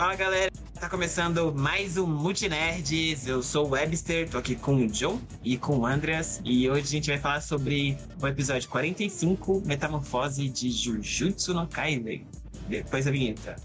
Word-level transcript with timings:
Fala 0.00 0.16
galera, 0.16 0.50
tá 0.80 0.88
começando 0.88 1.54
mais 1.54 1.98
um 1.98 2.06
Multinerds. 2.06 3.26
Eu 3.26 3.42
sou 3.42 3.66
o 3.66 3.70
Webster, 3.72 4.30
tô 4.30 4.38
aqui 4.38 4.56
com 4.56 4.76
o 4.76 4.86
John 4.86 5.20
e 5.44 5.58
com 5.58 5.76
o 5.76 5.84
Andreas. 5.84 6.40
E 6.42 6.70
hoje 6.70 6.84
a 6.84 6.86
gente 6.86 7.10
vai 7.10 7.18
falar 7.18 7.42
sobre 7.42 7.98
o 8.18 8.26
episódio 8.26 8.66
45, 8.70 9.60
Metamorfose 9.66 10.48
de 10.48 10.70
Jujutsu 10.70 11.52
no 11.52 11.68
Kaisen. 11.68 12.26
Depois 12.66 13.04
da 13.04 13.10
vinheta. 13.10 13.56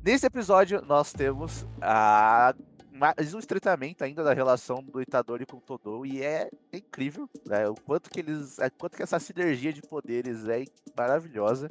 Nesse 0.00 0.26
episódio, 0.26 0.80
nós 0.86 1.12
temos 1.12 1.66
a 1.82 2.54
mais 2.94 3.34
um 3.34 3.40
estreitamento 3.40 4.04
ainda 4.04 4.22
da 4.22 4.32
relação 4.32 4.80
do 4.80 5.02
Itadori 5.02 5.44
com 5.44 5.56
o 5.56 5.60
Todou 5.60 6.06
e 6.06 6.22
é 6.22 6.48
incrível, 6.72 7.28
né? 7.44 7.68
O 7.68 7.74
quanto 7.74 8.08
que 8.08 8.20
eles, 8.20 8.56
o 8.58 8.70
quanto 8.78 8.96
que 8.96 9.02
essa 9.02 9.18
sinergia 9.18 9.72
de 9.72 9.82
poderes 9.82 10.46
é 10.46 10.64
maravilhosa 10.96 11.68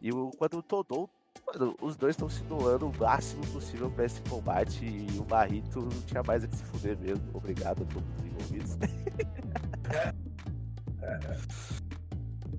e 0.00 0.10
o 0.10 0.32
quanto 0.32 0.58
o 0.58 0.62
Todou, 0.62 1.08
mano, 1.46 1.76
os 1.80 1.96
dois 1.96 2.14
estão 2.14 2.28
se 2.28 2.42
doando 2.42 2.88
o 2.88 2.98
máximo 2.98 3.46
possível 3.52 3.88
para 3.88 4.06
esse 4.06 4.20
combate 4.22 4.84
e 4.84 5.06
o 5.16 5.22
Barrito 5.22 5.78
não 5.80 6.02
tinha 6.02 6.24
mais 6.24 6.42
a 6.42 6.48
que 6.48 6.56
se 6.56 6.64
fuder 6.64 6.98
mesmo. 6.98 7.22
Obrigado 7.32 7.84
a 7.84 7.86
todos 7.86 8.08
os 8.18 8.24
envolvidos. 8.24 8.76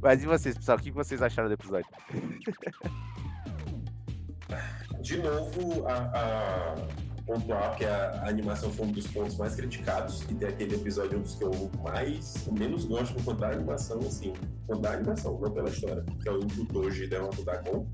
Mas 0.01 0.23
e 0.23 0.25
vocês, 0.25 0.55
pessoal? 0.55 0.77
O 0.77 0.81
que 0.81 0.89
vocês 0.91 1.21
acharam 1.21 1.49
do 1.49 1.53
episódio? 1.55 1.89
De 5.01 5.17
novo, 5.17 5.85
a, 5.87 5.97
a 6.13 7.04
pontuar 7.25 7.75
que 7.75 7.85
a, 7.85 8.21
a, 8.21 8.29
animação 8.29 8.71
foi 8.71 8.85
um 8.85 8.91
dos 8.91 9.07
pontos 9.07 9.35
mais 9.37 9.55
criticados 9.55 10.21
e 10.29 10.35
tem 10.35 10.47
aquele 10.47 10.75
episódio 10.75 11.17
um 11.17 11.21
dos 11.21 11.35
que 11.35 11.43
eu 11.43 11.71
mais, 11.83 12.47
menos 12.51 12.85
gosto 12.85 13.21
quanto 13.23 13.39
da 13.39 13.49
animação, 13.49 13.99
assim, 13.99 14.33
quanto 14.67 14.81
da 14.81 14.93
animação, 14.93 15.39
não 15.39 15.51
pela 15.51 15.69
história, 15.69 16.03
que 16.21 16.29
é 16.29 16.31
o 16.31 16.39
do 16.39 16.63
Doji 16.65 17.07
da 17.07 17.27
Dragon, 17.43 17.87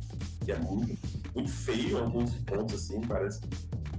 que 0.44 0.52
é 0.52 0.59
muito, 0.59 0.97
muito 1.33 1.50
feio 1.50 1.97
em 1.97 2.02
alguns 2.02 2.33
pontos, 2.36 2.75
assim, 2.75 3.02
parece. 3.02 3.42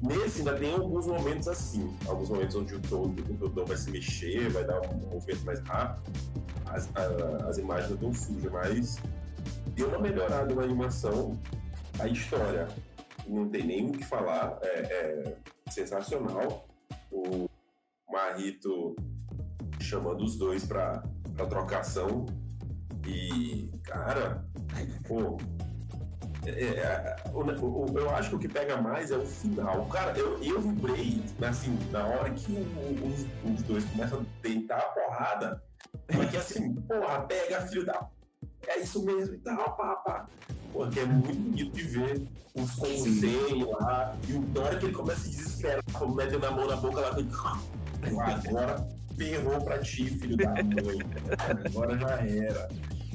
Nesse 0.03 0.41
ainda 0.41 0.57
tem 0.57 0.73
alguns 0.73 1.07
momentos 1.07 1.47
assim, 1.47 1.97
alguns 2.09 2.29
momentos 2.29 2.57
onde 2.57 2.75
o 2.75 2.81
todo 2.81 3.65
vai 3.65 3.77
se 3.77 3.91
mexer, 3.91 4.51
vai 4.51 4.65
dar 4.65 4.81
um 4.81 4.97
movimento 5.13 5.45
mais 5.45 5.61
rápido, 5.61 6.13
as, 6.67 6.89
a, 6.97 7.49
as 7.49 7.59
imagens 7.59 8.01
não 8.01 8.13
sujas, 8.13 8.51
mas 8.51 8.99
deu 9.75 9.89
uma 9.89 10.01
melhorada 10.01 10.53
na 10.55 10.63
animação, 10.63 11.39
a 12.01 12.09
história 12.09 12.67
não 13.27 13.49
tem 13.49 13.65
nem 13.65 13.89
o 13.89 13.93
que 13.93 14.05
falar, 14.05 14.59
é, 14.63 14.69
é 14.69 15.37
sensacional. 15.71 16.67
O 17.11 17.49
Marrito 18.11 18.97
chamando 19.81 20.25
os 20.25 20.37
dois 20.37 20.65
para 20.65 21.03
trocação 21.49 22.27
e, 23.07 23.71
cara, 23.83 24.45
pô, 25.07 25.37
é, 26.47 26.51
é, 26.51 27.17
o, 27.33 27.99
eu 27.99 28.11
acho 28.11 28.31
que 28.31 28.37
o 28.37 28.39
que 28.39 28.49
pega 28.49 28.81
mais 28.81 29.11
é 29.11 29.17
o 29.17 29.27
final. 29.27 29.87
Cara, 29.87 30.17
eu, 30.19 30.43
eu 30.43 30.61
vibrei, 30.61 31.23
assim, 31.47 31.79
na 31.91 32.07
hora 32.07 32.31
que 32.31 32.53
os, 32.53 33.53
os 33.53 33.63
dois 33.63 33.85
começam 33.85 34.21
a 34.21 34.43
tentar 34.43 34.79
a 34.79 34.89
porrada, 34.89 35.63
porque 36.07 36.37
assim, 36.37 36.75
porra, 36.83 37.21
pega 37.23 37.61
filho 37.63 37.85
da. 37.85 38.09
É 38.67 38.79
isso 38.79 39.05
mesmo 39.05 39.35
e 39.35 39.39
tal, 39.39 39.77
pá, 39.77 39.97
pá 39.97 40.29
porque 40.73 41.01
é 41.01 41.05
muito 41.05 41.33
bonito 41.33 41.77
de 41.77 41.83
ver 41.83 42.23
os 42.55 42.71
conselhos 42.73 43.69
lá, 43.81 44.17
e 44.29 44.33
na 44.33 44.61
hora 44.61 44.79
que 44.79 44.87
ele 44.87 44.95
começa 44.95 45.21
a 45.21 45.25
se 45.25 45.31
desesperar, 45.31 45.83
metendo 46.15 46.47
a 46.47 46.51
mão 46.51 46.67
na 46.67 46.77
boca 46.77 47.01
lá, 47.01 47.17
agora 48.47 48.89
ferrou 49.17 49.61
pra 49.63 49.79
ti, 49.79 50.07
filho 50.07 50.37
da 50.37 50.51
mãe. 50.51 50.99
Agora 51.67 51.99
já 51.99 52.11
era. 52.27 52.69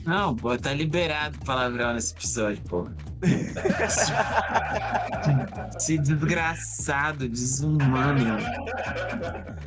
Não, 0.07 0.33
pô, 0.33 0.57
tá 0.57 0.73
liberado 0.73 1.37
palavrão 1.39 1.93
nesse 1.93 2.13
episódio, 2.13 2.63
pô. 2.63 2.87
Esse 5.75 5.97
desgraçado, 5.97 7.27
desumano. 7.27 8.37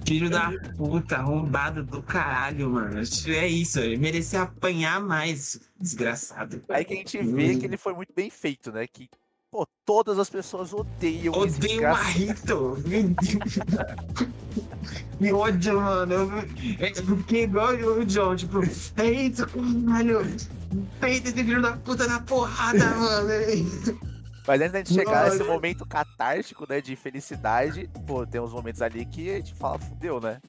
Filho 0.06 0.31
da 0.31 0.51
puta, 0.78 1.17
arrombado 1.17 1.84
do 1.84 2.03
caralho, 2.03 2.71
mano. 2.71 3.03
É 3.28 3.47
isso, 3.47 3.81
ele 3.81 3.99
merecia 3.99 4.41
apanhar 4.41 4.99
mais, 4.99 5.61
desgraçado. 5.78 6.65
Aí 6.71 6.87
que 6.87 6.95
a 6.95 6.97
gente 6.97 7.19
vê 7.19 7.57
que 7.57 7.67
ele 7.67 7.77
foi 7.77 7.93
muito 7.93 8.15
bem 8.15 8.31
feito, 8.31 8.72
né? 8.72 8.87
Que 8.87 9.11
Pô, 9.51 9.67
todas 9.84 10.19
as 10.19 10.31
pessoas 10.31 10.72
odeiam 10.72 11.34
Odeio 11.34 11.81
o 11.81 11.91
Marrito! 11.91 12.78
Me 15.21 15.33
ódio, 15.33 15.81
mano. 15.81 16.15
Eu 16.15 17.17
fiquei 17.19 17.45
igual 17.45 17.75
o 17.75 18.05
John, 18.05 18.37
tipo, 18.37 18.61
é 18.97 19.11
isso, 19.11 19.47
caralho! 19.47 20.21
Peita 21.01 21.29
esse 21.29 21.45
filho 21.45 21.61
da 21.61 21.73
puta 21.73 22.07
na 22.07 22.21
porrada, 22.21 22.85
mano! 22.97 23.29
Mas 24.47 24.61
antes 24.61 24.73
da 24.73 24.79
gente 24.79 24.95
chegar 24.95 25.31
nesse 25.31 25.45
momento 25.45 25.87
catártico, 25.87 26.67
né, 26.69 26.81
de 26.81 26.97
felicidade, 26.97 27.89
pô, 28.07 28.27
tem 28.27 28.41
uns 28.41 28.53
momentos 28.53 28.81
ali 28.83 29.05
que 29.05 29.31
a 29.31 29.37
gente 29.37 29.55
fala, 29.55 29.79
fudeu, 29.79 30.21
né? 30.21 30.41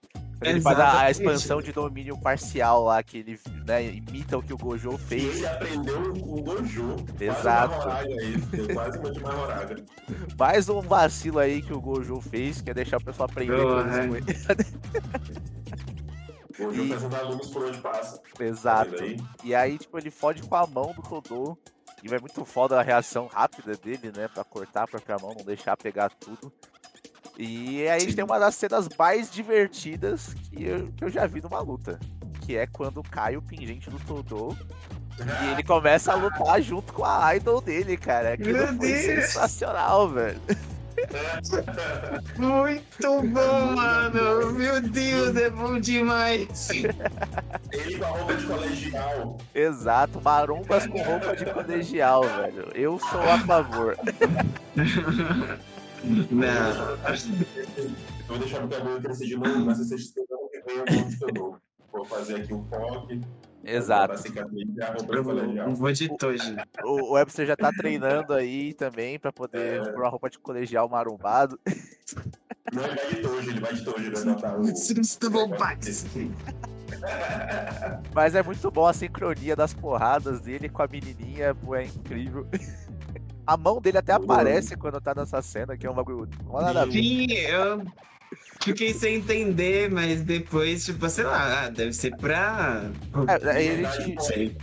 Ele 0.42 0.60
faz 0.60 0.80
a, 0.80 1.02
a, 1.02 1.12
expansão 1.12 1.62
de 1.62 1.72
domínio 1.72 2.18
parcial 2.18 2.84
lá, 2.86 3.04
que 3.04 3.20
ele 3.20 3.40
né, 3.66 3.86
imita 3.86 4.38
o 4.38 4.42
que 4.42 4.52
o 4.52 4.58
Gojo 4.58 4.98
fez. 4.98 5.38
Ele 5.38 5.46
aprendeu 5.46 6.14
com 6.14 6.34
o 6.34 6.42
Gojo. 6.42 6.96
Exato. 7.20 7.76
Quase 8.74 8.98
uma 8.98 9.12
de 9.12 9.20
Mahoraga. 9.20 9.86
Mais 10.38 10.68
um 10.68 10.82
vacilo 10.82 11.38
aí 11.38 11.62
que 11.62 11.72
o 11.72 11.80
Gojo 11.80 12.20
fez, 12.22 12.60
que 12.60 12.72
é 12.72 12.74
deixar 12.74 12.98
o 12.98 13.04
pessoal 13.04 13.30
aprender 13.30 13.54
oh, 13.54 13.84
com 13.84 14.16
ele. 14.16 14.26
Gojo 16.58 16.84
e... 16.84 16.90
fazendo 16.90 17.16
alunos 17.16 17.48
por 17.50 17.66
onde 17.66 17.78
passa. 17.80 18.20
Exato. 18.40 19.04
Aí? 19.04 19.18
E 19.44 19.54
aí, 19.54 19.78
tipo, 19.78 19.96
ele 19.98 20.10
fode 20.10 20.42
com 20.42 20.56
a 20.56 20.66
mão 20.66 20.92
do 20.94 21.04
Todô. 21.04 21.56
E 22.04 22.08
vai 22.08 22.18
muito 22.18 22.44
foda 22.46 22.80
a 22.80 22.82
reação 22.82 23.28
rápida 23.28 23.78
dele, 23.78 24.12
né? 24.16 24.28
Pra 24.28 24.44
cortar 24.44 24.84
a 24.84 24.88
própria 24.88 25.18
mão, 25.22 25.36
não 25.38 25.46
deixar 25.46 25.78
pegar 25.78 26.10
tudo. 26.10 26.52
E 27.44 27.82
aí 27.82 27.90
a 27.90 27.98
gente 27.98 28.16
tem 28.16 28.24
uma 28.24 28.38
das 28.38 28.54
cenas 28.54 28.88
mais 29.00 29.32
divertidas 29.32 30.36
que 30.44 30.64
eu, 30.64 30.92
que 30.96 31.04
eu 31.04 31.10
já 31.10 31.26
vi 31.26 31.42
numa 31.42 31.60
luta. 31.60 32.00
Que 32.42 32.56
é 32.56 32.68
quando 32.68 33.02
cai 33.02 33.36
o 33.36 33.42
pingente 33.42 33.90
do 33.90 34.00
Todô 34.00 34.56
e 35.20 35.52
ele 35.52 35.64
começa 35.64 36.12
a 36.12 36.16
lutar 36.16 36.62
junto 36.62 36.94
com 36.94 37.04
a 37.04 37.36
idol 37.36 37.60
dele, 37.60 37.98
cara. 37.98 38.34
Aquilo 38.34 38.60
Meu 38.60 38.68
foi 38.68 38.78
Deus. 38.78 39.02
sensacional, 39.02 40.10
velho. 40.10 40.40
Muito 42.38 43.22
bom, 43.24 43.76
mano! 43.76 44.52
Meu 44.54 44.80
Deus, 44.80 45.36
é 45.36 45.50
bom 45.50 45.80
demais! 45.80 46.70
Ele 46.70 46.94
com 47.98 48.06
a 48.06 48.08
roupa 48.08 48.36
de 48.36 48.46
colegial. 48.46 49.38
Exato, 49.56 50.22
marombas 50.22 50.86
com 50.86 51.02
roupa 51.02 51.36
de 51.36 51.46
colegial, 51.46 52.22
velho. 52.22 52.72
Eu 52.76 53.00
sou 53.00 53.22
a 53.22 53.40
favor. 53.40 53.98
Não. 56.04 56.92
Eu 57.78 57.90
vou 58.28 58.38
deixar 58.38 58.60
meu 58.60 58.70
cabelo 58.70 59.02
crescer 59.02 59.26
de 59.26 59.38
novo, 59.38 59.66
mas 59.66 59.78
vocês 59.78 60.02
estão 60.02 60.26
vendo 60.30 60.86
que 60.86 61.40
eu 61.40 61.60
Vou 61.92 62.06
fazer 62.06 62.38
aqui 62.38 62.54
um 62.54 62.64
POC. 62.64 63.22
Exato. 63.64 64.16
Um 65.68 65.76
vou 65.76 65.92
de 65.92 66.18
toji. 66.18 66.56
O 66.84 67.14
Webster 67.14 67.46
já 67.46 67.56
tá 67.56 67.72
treinando 67.72 68.34
aí 68.34 68.74
também 68.74 69.20
pra 69.20 69.32
poder 69.32 69.82
é. 69.82 69.92
pôr 69.92 70.06
a 70.06 70.10
roupa 70.10 70.30
de 70.30 70.40
colegial 70.40 70.90
marombado. 70.90 71.60
Não, 72.74 72.84
ele 72.86 72.96
vai 72.96 73.14
de 73.14 73.22
toji, 73.22 73.50
ele 73.50 73.60
vai 73.60 73.74
de 73.74 73.84
toji, 73.84 74.10
vai 74.10 74.24
botar 74.24 74.58
o. 74.58 74.64
Mas 78.14 78.36
é 78.36 78.44
muito 78.44 78.72
bom 78.72 78.88
a 78.88 78.94
sincronia 78.94 79.56
das 79.56 79.74
porradas 79.74 80.42
dele 80.42 80.70
com 80.70 80.82
a 80.82 80.88
menininha, 80.88 81.54
pô, 81.54 81.76
é 81.76 81.86
incrível. 81.86 82.48
A 83.52 83.58
mão 83.58 83.82
dele 83.82 83.98
até 83.98 84.14
aparece 84.14 84.78
quando 84.78 85.02
tá 85.02 85.14
nessa 85.14 85.42
cena, 85.42 85.76
que 85.76 85.86
é 85.86 85.92
um 85.92 85.94
bagulho. 85.94 86.30
Sim, 86.90 87.30
eu 87.34 87.84
fiquei 88.62 88.94
sem 88.94 89.16
entender, 89.16 89.92
mas 89.92 90.22
depois, 90.22 90.86
tipo, 90.86 91.10
sei 91.10 91.26
lá, 91.26 91.68
deve 91.68 91.92
ser 91.92 92.16
pra. 92.16 92.90
É, 93.28 93.50
aí 93.52 93.68
ele 93.68 93.88
te. 93.88 94.58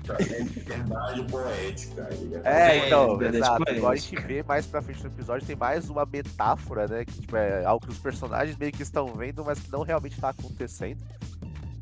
Verdade 0.64 1.22
poética. 1.24 2.08
É, 2.44 2.86
então, 2.86 3.20
é, 3.20 3.26
exato. 3.26 3.70
Igual 3.70 3.92
a 3.92 3.96
gente 3.96 4.16
vê 4.22 4.42
mais 4.42 4.64
pra 4.64 4.80
frente 4.80 5.02
no 5.02 5.10
episódio, 5.10 5.46
tem 5.46 5.54
mais 5.54 5.90
uma 5.90 6.06
metáfora, 6.06 6.88
né? 6.88 7.04
Que 7.04 7.20
tipo, 7.20 7.36
é 7.36 7.66
algo 7.66 7.84
que 7.84 7.92
os 7.92 7.98
personagens 7.98 8.56
meio 8.56 8.72
que 8.72 8.82
estão 8.82 9.12
vendo, 9.12 9.44
mas 9.44 9.60
que 9.60 9.70
não 9.70 9.82
realmente 9.82 10.18
tá 10.18 10.30
acontecendo. 10.30 11.04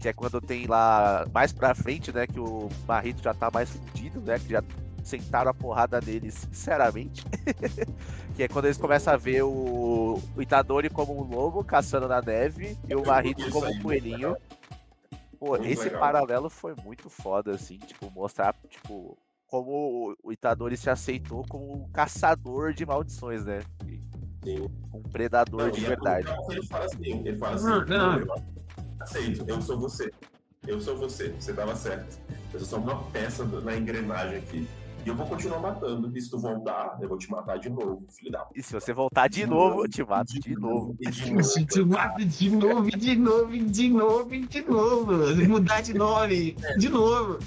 Que 0.00 0.08
é 0.08 0.12
quando 0.12 0.40
tem 0.40 0.66
lá 0.66 1.24
mais 1.32 1.52
pra 1.52 1.72
frente, 1.72 2.10
né? 2.10 2.26
Que 2.26 2.40
o 2.40 2.68
Marrito 2.84 3.22
já 3.22 3.32
tá 3.32 3.48
mais 3.48 3.70
fudido, 3.70 4.20
né? 4.22 4.40
Que 4.40 4.48
já 4.48 4.62
sentaram 5.06 5.50
a 5.50 5.54
porrada 5.54 6.00
nele, 6.00 6.30
sinceramente. 6.30 7.24
que 8.34 8.42
é 8.42 8.48
quando 8.48 8.66
eles 8.66 8.76
começam 8.76 9.14
a 9.14 9.16
ver 9.16 9.42
o, 9.42 10.20
o 10.36 10.42
Itadori 10.42 10.90
como 10.90 11.16
um 11.18 11.22
lobo 11.22 11.64
caçando 11.64 12.08
na 12.08 12.20
neve 12.20 12.76
e 12.88 12.94
o 12.94 13.06
Marrito 13.06 13.48
como 13.50 13.66
um 13.66 13.82
coelhinho. 13.82 14.36
Pô, 15.38 15.50
muito 15.50 15.66
esse 15.66 15.84
legal. 15.84 16.00
paralelo 16.00 16.50
foi 16.50 16.74
muito 16.82 17.08
foda, 17.08 17.54
assim, 17.54 17.78
tipo, 17.78 18.10
mostrar, 18.10 18.54
tipo, 18.68 19.16
como 19.46 20.16
o 20.22 20.32
Itadori 20.32 20.76
se 20.76 20.90
aceitou 20.90 21.44
como 21.48 21.72
um 21.72 21.88
caçador 21.90 22.72
de 22.72 22.84
maldições, 22.84 23.44
né? 23.44 23.60
Sim. 24.42 24.68
Um 24.92 25.02
predador 25.02 25.64
não, 25.64 25.70
de 25.70 25.80
verdade. 25.80 26.28
Ele 26.50 26.66
fala 26.66 26.84
assim, 26.84 27.20
ele 27.24 27.36
fala 27.36 27.54
assim, 27.54 27.66
não, 27.66 27.84
não. 27.84 28.44
aceito, 29.00 29.44
eu 29.46 29.60
sou 29.60 29.78
você. 29.78 30.10
eu 30.66 30.80
sou 30.80 30.96
você, 30.96 31.30
você 31.30 31.52
tava 31.52 31.76
certo. 31.76 32.18
Eu 32.52 32.60
sou 32.60 32.68
só 32.68 32.76
uma 32.78 33.02
peça 33.10 33.44
na 33.44 33.76
engrenagem 33.76 34.38
aqui. 34.38 34.68
E 35.06 35.08
eu 35.08 35.14
vou 35.14 35.24
continuar 35.24 35.60
matando. 35.60 36.10
E 36.18 36.20
se 36.20 36.28
tu 36.28 36.36
voltar, 36.36 36.98
eu 37.00 37.08
vou 37.08 37.16
te 37.16 37.30
matar 37.30 37.60
de 37.60 37.70
novo, 37.70 38.04
filho 38.08 38.32
da 38.32 38.44
E 38.56 38.60
se 38.60 38.72
você 38.72 38.92
voltar 38.92 39.28
de, 39.28 39.36
de 39.36 39.46
novo, 39.46 39.76
novo, 39.76 39.84
eu 39.84 39.88
te 39.94 40.02
mato 40.02 40.32
de, 40.32 40.40
de 40.40 40.54
novo. 40.56 40.96
E 40.98 41.08
de 41.08 41.30
novo. 41.30 41.64
te 41.64 41.84
mato 41.84 42.24
de 42.24 42.50
novo, 42.50 42.90
de 42.90 43.16
novo, 43.16 43.56
de 43.56 43.88
novo, 43.88 44.36
de 44.36 44.62
novo. 44.62 45.48
Mudar 45.48 45.80
de 45.80 45.94
nome, 45.94 46.56
de 46.76 46.88
novo. 46.88 47.38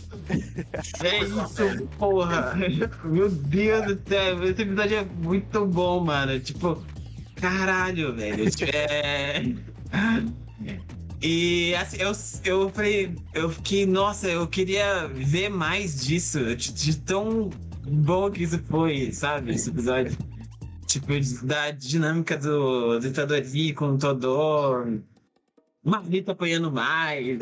É 1.04 1.20
isso, 1.22 1.88
porra. 1.98 2.56
Meu 3.04 3.30
Deus 3.30 3.86
do 3.88 4.10
céu. 4.10 4.42
Esse 4.46 4.62
episódio 4.62 4.98
é 5.00 5.04
muito 5.04 5.66
bom, 5.66 6.06
mano. 6.06 6.40
Tipo, 6.40 6.82
caralho, 7.36 8.16
velho. 8.16 8.46
É. 8.74 9.44
E 11.21 11.75
assim, 11.75 11.98
eu, 12.00 12.12
eu 12.45 12.71
eu 13.33 13.50
fiquei, 13.50 13.86
nossa, 13.86 14.27
eu 14.27 14.48
queria 14.48 15.07
ver 15.07 15.50
mais 15.50 16.06
disso, 16.06 16.56
de, 16.56 16.71
de 16.71 16.98
tão 16.98 17.50
bom 17.86 18.31
que 18.31 18.44
isso 18.44 18.60
foi, 18.69 19.12
sabe? 19.12 19.51
Esse 19.51 19.69
episódio. 19.69 20.18
tipo, 20.88 21.07
da 21.44 21.71
dinâmica 21.71 22.38
do, 22.38 23.00
do 23.00 23.07
Itadori 23.07 23.74
com 23.74 23.94
o 23.94 23.98
Todor. 23.98 25.00
Marlita 25.83 26.31
apanhando 26.31 26.71
mais. 26.71 27.39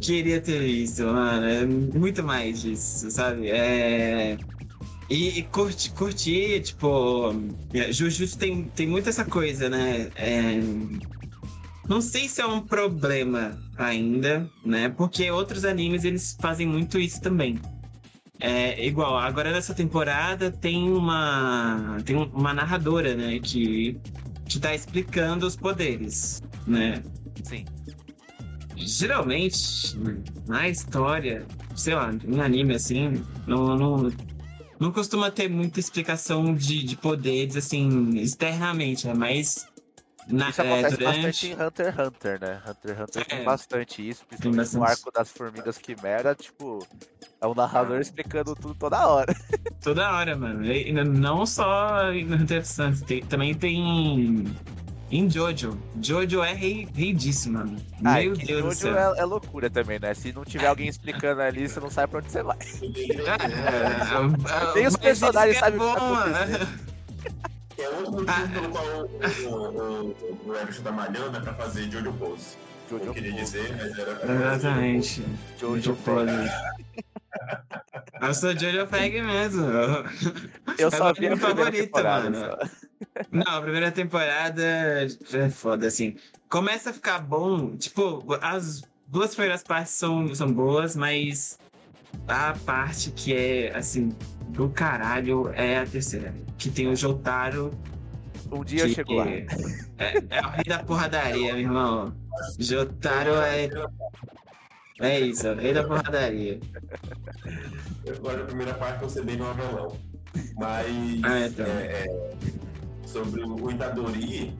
queria 0.00 0.40
ter 0.40 0.62
isso, 0.62 1.04
mano. 1.04 1.46
É 1.46 1.66
muito 1.66 2.22
mais 2.22 2.62
disso, 2.62 3.10
sabe? 3.10 3.48
É. 3.48 4.36
E, 5.10 5.38
e 5.38 5.42
curti, 5.44 5.90
curti, 5.90 6.60
tipo. 6.60 7.34
Jujutsu 7.90 8.38
tem, 8.38 8.64
tem 8.74 8.86
muito 8.86 9.08
essa 9.08 9.24
coisa, 9.24 9.68
né? 9.68 10.10
É, 10.16 10.60
não 11.88 12.00
sei 12.00 12.28
se 12.28 12.40
é 12.40 12.46
um 12.46 12.60
problema 12.60 13.58
ainda, 13.76 14.48
né? 14.64 14.88
Porque 14.88 15.30
outros 15.30 15.64
animes 15.64 16.04
eles 16.04 16.36
fazem 16.40 16.66
muito 16.66 16.98
isso 16.98 17.20
também. 17.20 17.58
É 18.40 18.84
igual, 18.84 19.16
agora 19.16 19.52
nessa 19.52 19.74
temporada 19.74 20.50
tem 20.50 20.90
uma 20.90 21.98
tem 22.04 22.16
uma 22.16 22.52
narradora, 22.52 23.14
né, 23.14 23.38
que 23.38 23.98
que 24.46 24.58
tá 24.58 24.74
explicando 24.74 25.46
os 25.46 25.56
poderes, 25.56 26.42
né? 26.66 27.02
Sim. 27.42 27.64
Geralmente, 28.76 29.96
na 30.46 30.68
história, 30.68 31.46
sei 31.76 31.94
lá, 31.94 32.12
em 32.12 32.40
anime 32.40 32.74
assim, 32.74 33.24
não, 33.46 33.76
não, 33.76 34.12
não 34.80 34.92
costuma 34.92 35.30
ter 35.30 35.48
muita 35.48 35.80
explicação 35.80 36.54
de, 36.54 36.82
de 36.82 36.96
poderes 36.96 37.56
assim 37.56 38.10
externamente, 38.18 39.08
é 39.08 39.14
mais 39.14 39.66
na, 40.28 40.50
isso 40.50 40.62
acontece 40.62 40.94
é, 40.94 40.98
durante... 40.98 41.22
bastante 41.22 41.46
em 41.46 41.52
Hunter 41.52 41.86
x 41.86 41.98
Hunter, 41.98 42.40
né? 42.40 42.62
Hunter 42.66 42.90
x 42.90 43.00
Hunter 43.00 43.22
é, 43.22 43.24
tem 43.24 43.44
bastante 43.44 44.08
isso, 44.08 44.26
principalmente 44.26 44.58
bastante... 44.58 44.80
no 44.80 44.84
arco 44.84 45.10
das 45.12 45.30
formigas 45.30 45.78
quimera, 45.78 46.34
tipo, 46.34 46.86
é 47.40 47.46
o 47.46 47.54
narrador 47.54 48.00
explicando 48.00 48.54
tudo 48.54 48.74
toda 48.74 49.06
hora. 49.06 49.34
Toda 49.82 50.10
hora, 50.10 50.34
mano. 50.34 50.64
E 50.64 50.90
não 50.92 51.44
só 51.44 52.10
em 52.10 52.32
Hunter 52.32 52.60
x 52.60 52.78
Hunter, 52.78 53.06
tem, 53.06 53.22
também 53.22 53.54
tem 53.54 54.46
em 55.10 55.30
Jojo. 55.30 55.78
Jojo 56.02 56.42
é 56.42 56.54
rei, 56.54 56.88
reidíssimo, 56.94 57.58
mano. 57.58 57.76
Ah, 58.04 58.14
Meu 58.14 58.32
Deus 58.32 58.48
Jojo 58.48 58.68
do 58.68 58.74
céu. 58.74 59.14
É, 59.14 59.20
é, 59.20 59.24
loucura 59.24 59.70
também, 59.70 59.98
né? 59.98 60.14
Se 60.14 60.32
não 60.32 60.44
tiver 60.44 60.66
alguém 60.66 60.88
explicando 60.88 61.40
ali, 61.42 61.68
você 61.68 61.78
não 61.78 61.90
sabe 61.90 62.10
pra 62.10 62.20
onde 62.20 62.30
você 62.30 62.42
vai. 62.42 62.56
É, 64.44 64.72
tem 64.72 64.86
os 64.86 64.96
personagens, 64.96 65.58
sabe? 65.58 65.76
É 65.76 65.78
bom, 65.78 65.98
mano. 65.98 66.34
É 67.84 67.88
outro 67.90 68.12
motivo 68.12 68.30
ah, 68.30 68.48
pelo 68.52 68.68
qual 68.70 68.86
o, 68.86 70.08
o, 70.08 70.48
o 70.48 70.56
Everton 70.56 70.82
tá 70.82 70.92
malhando 70.92 71.36
é 71.36 71.40
pra 71.40 71.52
fazer 71.52 71.90
Jojo 71.90 72.12
Pose. 72.14 72.56
Jojo 72.88 73.04
eu 73.04 73.12
queria 73.12 73.32
Pose. 73.32 73.44
dizer, 73.44 73.76
mas 73.76 73.98
era 73.98 74.14
pra 74.14 74.34
Exatamente. 74.34 75.24
Jojo 75.60 75.96
Pose. 75.96 76.50
Eu 78.22 78.34
sou 78.34 78.58
Jojo 78.58 78.86
Fag 78.86 79.22
mesmo. 79.22 79.66
Eu 80.78 80.90
só 80.90 81.12
vi 81.12 81.26
a 81.28 81.36
favorita, 81.36 82.02
mano. 82.02 82.38
Só. 82.38 82.58
Não, 83.30 83.58
a 83.58 83.60
primeira 83.60 83.90
temporada 83.90 84.62
é 84.62 85.50
foda, 85.50 85.86
assim. 85.86 86.16
Começa 86.48 86.90
a 86.90 86.92
ficar 86.92 87.18
bom, 87.18 87.76
tipo, 87.76 88.24
as 88.40 88.82
duas 89.06 89.34
primeiras 89.34 89.62
partes 89.62 89.92
são, 89.92 90.34
são 90.34 90.50
boas, 90.50 90.96
mas 90.96 91.58
a 92.28 92.54
parte 92.64 93.10
que 93.10 93.34
é, 93.34 93.76
assim, 93.76 94.10
do 94.50 94.68
caralho 94.68 95.50
é 95.54 95.78
a 95.78 95.86
terceira. 95.86 96.34
Que 96.58 96.70
tem 96.70 96.88
o 96.88 96.96
Jotaro. 96.96 97.70
Um 98.50 98.64
dia 98.64 98.86
que, 98.86 98.94
chegou 98.94 99.16
lá. 99.16 99.26
É, 99.28 99.46
é, 100.30 100.40
o 100.40 100.48
rei 100.50 100.64
da 100.66 100.78
porradaria, 100.82 101.52
meu 101.54 101.62
irmão. 101.62 102.14
Jotaro 102.58 103.34
é. 103.36 103.68
É 105.00 105.20
isso, 105.20 105.46
é 105.46 105.52
o 105.52 105.56
rei 105.56 105.72
da 105.72 105.84
porradaria. 105.84 106.60
Agora 108.08 108.42
a 108.42 108.46
primeira 108.46 108.74
parte 108.74 109.00
você 109.02 109.22
bem 109.22 109.36
no 109.36 109.48
avelão. 109.48 109.96
Mas 110.56 110.86
ah, 111.22 111.46
então. 111.46 111.66
é, 111.66 112.06
é, 112.06 112.34
sobre 113.06 113.42
o 113.42 113.70
Itadori, 113.70 114.56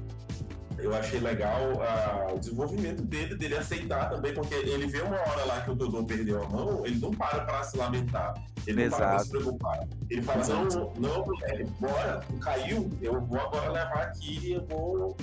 eu 0.85 0.95
achei 0.95 1.19
legal 1.19 1.61
uh, 1.73 2.35
o 2.35 2.39
desenvolvimento 2.39 3.03
dele, 3.03 3.35
dele 3.35 3.57
aceitar 3.57 4.11
também, 4.11 4.35
porque 4.35 4.55
ele 4.55 4.87
vê 4.87 5.01
uma 5.01 5.17
hora 5.17 5.45
lá 5.47 5.61
que 5.63 5.71
o 5.71 5.75
Dodô 5.75 6.05
perdeu 6.05 6.43
a 6.43 6.49
mão, 6.49 6.85
ele 6.85 6.99
não 6.99 7.11
para 7.11 7.41
para 7.41 7.63
se 7.65 7.77
lamentar, 7.77 8.35
ele 8.67 8.83
Exato. 8.83 9.01
não 9.01 9.09
para 9.09 9.17
para 9.17 9.25
se 9.25 9.31
preocupar. 9.31 9.89
Ele 10.11 10.23
fala, 10.23 10.41
Exato. 10.41 10.77
não, 10.77 10.93
não, 10.99 11.25
mulher, 11.25 11.67
bora, 11.81 12.21
tu 12.29 12.35
caiu, 12.35 12.91
eu 13.01 13.19
vou 13.19 13.41
agora 13.41 13.71
levar 13.71 14.03
aqui 14.03 14.39
e 14.43 14.53
eu 14.53 14.67
vou 14.67 15.17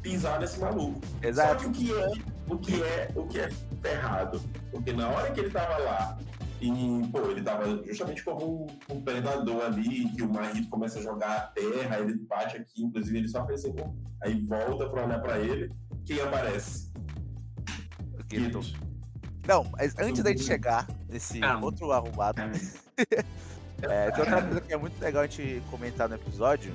pisar 0.00 0.38
nesse 0.38 0.60
maluco. 0.60 1.00
Exato. 1.20 1.48
Só 1.48 1.58
que 1.58 1.66
o 1.66 1.72
que 1.72 1.92
é, 1.92 2.12
o 2.46 2.58
que 2.58 2.82
é, 2.82 3.08
o 3.16 3.26
que 3.26 3.40
é 3.40 3.48
errado? 3.92 4.40
Porque 4.70 4.92
na 4.92 5.08
hora 5.08 5.32
que 5.32 5.40
ele 5.40 5.50
tava 5.50 5.78
lá 5.78 6.16
e, 6.62 7.08
pô, 7.08 7.28
ele 7.30 7.42
tava 7.42 7.82
justamente 7.84 8.22
como 8.22 8.66
um, 8.66 8.94
um 8.94 9.02
predador 9.02 9.64
ali, 9.64 10.08
que 10.10 10.22
o 10.22 10.32
Marito 10.32 10.68
começa 10.68 11.00
a 11.00 11.02
jogar 11.02 11.36
a 11.36 11.40
terra, 11.48 11.98
ele 11.98 12.14
bate 12.14 12.56
aqui, 12.56 12.84
inclusive 12.84 13.18
ele 13.18 13.28
só 13.28 13.44
fez 13.44 13.64
assim, 13.64 13.74
aí 14.22 14.40
volta 14.44 14.88
pra 14.88 15.04
olhar 15.04 15.20
pra 15.20 15.40
ele, 15.40 15.70
quem 16.04 16.20
aparece? 16.20 16.92
Kitos. 18.28 18.74
Não, 19.46 19.64
mas 19.72 19.98
antes 19.98 20.22
da 20.22 20.30
gente 20.30 20.44
chegar 20.44 20.86
nesse 21.08 21.42
ah, 21.42 21.58
outro 21.58 21.90
arrumado, 21.90 22.40
é, 23.82 24.10
tem 24.12 24.20
outra 24.20 24.42
coisa 24.42 24.60
que 24.60 24.72
é 24.72 24.76
muito 24.76 25.00
legal 25.00 25.24
a 25.24 25.26
gente 25.26 25.60
comentar 25.68 26.08
no 26.08 26.14
episódio, 26.14 26.72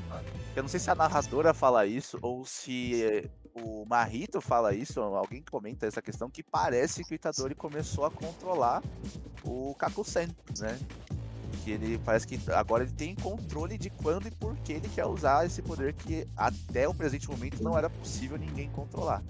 eu 0.54 0.63
não 0.63 0.68
sei 0.68 0.81
se 0.81 0.92
a 0.92 0.95
narradora 0.95 1.54
fala 1.54 1.86
isso 1.86 2.19
ou 2.22 2.44
se 2.44 3.30
o 3.63 3.86
Marrito 3.86 4.39
fala 4.42 4.74
isso, 4.74 5.00
alguém 5.01 5.44
comenta 5.50 5.86
essa 5.86 6.01
questão, 6.01 6.30
que 6.30 6.44
parece 6.44 7.04
que 7.04 7.13
o 7.13 7.15
Itadori 7.15 7.56
começou 7.56 8.05
a 8.05 8.12
controlar 8.12 8.84
o 9.43 9.75
Kakusen, 9.75 10.27
né? 10.60 10.79
Que 11.63 11.72
ele 11.72 11.98
parece 12.03 12.27
que 12.27 12.39
agora 12.51 12.84
ele 12.84 12.93
tem 12.93 13.15
controle 13.15 13.77
de 13.77 13.89
quando 13.89 14.27
e 14.27 14.31
por 14.31 14.55
que 14.58 14.74
ele 14.74 14.89
quer 14.89 15.05
usar 15.05 15.46
esse 15.46 15.62
poder 15.62 15.93
que 15.93 16.27
até 16.36 16.88
o 16.88 16.93
presente 16.93 17.29
momento 17.29 17.63
não 17.63 17.77
era 17.77 17.89
possível 17.89 18.38
ninguém 18.38 18.70
controlar. 18.70 19.24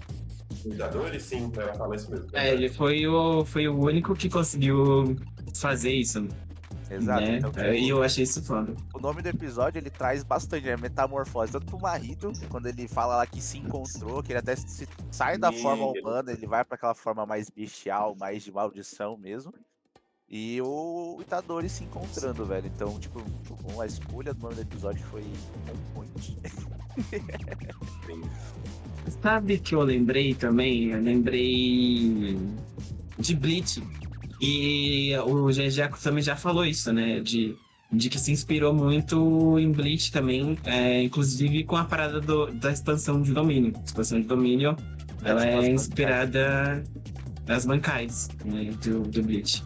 O 0.64 0.72
Itadori, 0.72 1.20
sim, 1.20 1.50
ela 1.56 1.74
fala 1.74 1.96
isso 1.96 2.10
mesmo. 2.10 2.28
É, 2.32 2.52
ele 2.52 2.68
foi 2.68 3.06
o, 3.06 3.44
foi 3.44 3.68
o 3.68 3.78
único 3.78 4.14
que 4.14 4.28
conseguiu 4.28 5.16
fazer 5.54 5.92
isso. 5.92 6.26
Exato. 6.90 7.20
Né? 7.20 7.36
Então, 7.38 7.52
é, 7.56 7.78
e 7.78 7.88
eu 7.88 8.02
achei 8.02 8.24
isso 8.24 8.42
foda. 8.42 8.74
O 8.94 8.98
nome 8.98 9.22
do 9.22 9.28
episódio 9.28 9.78
ele 9.78 9.90
traz 9.90 10.22
bastante 10.22 10.66
né? 10.66 10.76
metamorfose, 10.76 11.52
tanto 11.52 11.66
pro 11.66 11.78
marido, 11.78 12.32
quando 12.48 12.66
ele 12.66 12.88
fala 12.88 13.16
lá 13.16 13.26
que 13.26 13.40
se 13.40 13.58
encontrou, 13.58 14.22
que 14.22 14.32
ele 14.32 14.38
até 14.38 14.56
se, 14.56 14.88
sai 15.10 15.36
da 15.36 15.52
forma 15.52 15.86
humana, 15.86 16.32
ele 16.32 16.46
vai 16.46 16.64
para 16.64 16.76
aquela 16.76 16.94
forma 16.94 17.26
mais 17.26 17.50
bestial, 17.50 18.16
mais 18.18 18.42
de 18.42 18.52
maldição 18.52 19.16
mesmo. 19.16 19.52
E 20.30 20.60
o 20.60 21.18
Itadori 21.22 21.70
se 21.70 21.84
encontrando, 21.84 22.44
velho. 22.44 22.66
Então, 22.66 22.98
tipo, 23.00 23.22
a 23.80 23.86
escolha 23.86 24.34
do 24.34 24.42
nome 24.42 24.56
do 24.56 24.60
episódio 24.60 25.02
foi 25.06 25.22
on 25.22 25.94
point. 25.94 26.38
Sabe 29.22 29.58
que 29.58 29.74
eu 29.74 29.80
lembrei 29.80 30.34
também? 30.34 30.90
Eu 30.90 31.00
lembrei 31.00 32.38
de 33.18 33.34
Bleach 33.34 33.82
e 34.40 35.12
o 35.26 35.50
Jejeco 35.50 35.98
também 36.00 36.22
já 36.22 36.36
falou 36.36 36.64
isso, 36.64 36.92
né? 36.92 37.20
De, 37.20 37.56
de 37.90 38.08
que 38.08 38.18
se 38.18 38.30
inspirou 38.30 38.72
muito 38.72 39.58
em 39.58 39.72
Bleach 39.72 40.12
também, 40.12 40.56
é, 40.64 41.02
inclusive 41.02 41.64
com 41.64 41.76
a 41.76 41.84
parada 41.84 42.20
do, 42.20 42.46
da 42.52 42.70
expansão 42.70 43.20
de 43.20 43.32
domínio. 43.32 43.72
A 43.76 43.84
expansão 43.84 44.20
de 44.20 44.26
domínio, 44.26 44.76
é, 45.24 45.30
ela 45.30 45.46
é 45.46 45.70
inspirada 45.70 46.82
nas 47.46 47.64
bancais 47.64 48.28
né, 48.44 48.70
do, 48.82 49.00
do 49.00 49.22
Bleach. 49.22 49.62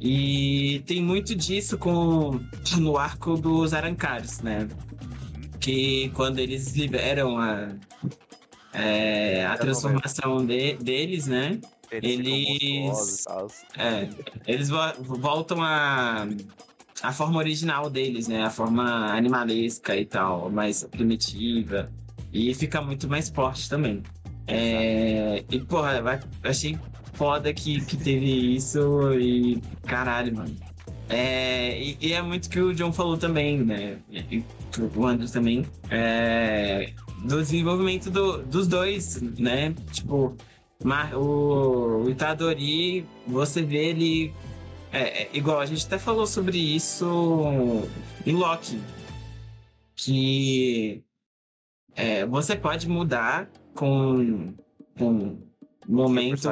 E 0.00 0.82
tem 0.86 1.02
muito 1.02 1.34
disso 1.34 1.78
com 1.78 2.40
no 2.78 2.98
arco 2.98 3.36
dos 3.36 3.72
Arancares, 3.72 4.40
né? 4.40 4.68
Que 5.58 6.10
quando 6.10 6.38
eles 6.38 6.76
liberam 6.76 7.38
a, 7.38 7.70
é, 8.72 9.46
a 9.46 9.56
transformação 9.56 10.44
de, 10.44 10.74
deles, 10.74 11.26
né? 11.26 11.58
Eles. 11.90 13.24
É, 13.76 14.08
eles 14.46 14.68
voltam 14.68 15.62
a. 15.62 16.26
A 17.02 17.12
forma 17.12 17.38
original 17.38 17.90
deles, 17.90 18.26
né? 18.26 18.42
A 18.42 18.50
forma 18.50 19.12
animalesca 19.12 19.94
e 19.94 20.06
tal, 20.06 20.50
mais 20.50 20.82
primitiva. 20.84 21.92
E 22.32 22.54
fica 22.54 22.80
muito 22.80 23.06
mais 23.06 23.28
forte 23.28 23.68
também. 23.68 24.02
É, 24.46 25.44
e, 25.50 25.60
porra, 25.60 26.20
achei 26.42 26.78
foda 27.12 27.52
que, 27.52 27.84
que 27.84 27.96
teve 27.96 28.56
isso 28.56 29.12
e 29.14 29.60
caralho, 29.86 30.36
mano. 30.36 30.56
É, 31.08 31.80
e, 31.80 31.96
e, 32.00 32.12
é 32.12 32.22
muito 32.22 32.48
que 32.48 32.60
o 32.60 32.74
John 32.74 32.92
falou 32.92 33.16
também, 33.16 33.58
né? 33.62 33.98
E, 34.10 34.42
o 34.78 35.06
Andrew 35.06 35.28
também. 35.30 35.66
É, 35.90 36.92
do 37.24 37.40
desenvolvimento 37.40 38.10
do, 38.10 38.42
dos 38.42 38.66
dois, 38.66 39.20
né? 39.38 39.74
Tipo, 39.92 40.36
o, 41.14 42.04
o 42.04 42.10
Itadori, 42.10 43.06
você 43.26 43.62
vê 43.62 43.88
ele. 43.88 44.34
É, 44.92 45.22
é, 45.22 45.30
igual, 45.32 45.60
a 45.60 45.66
gente 45.66 45.84
até 45.86 45.98
falou 45.98 46.26
sobre 46.26 46.58
isso 46.58 47.82
em 48.24 48.34
Loki. 48.34 48.80
Que 49.94 51.02
é, 51.94 52.26
você 52.26 52.54
pode 52.54 52.88
mudar 52.88 53.50
com, 53.74 54.54
com 54.98 55.38
momentos. 55.88 56.44